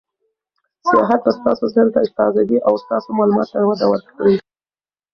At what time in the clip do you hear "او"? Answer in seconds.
2.67-2.73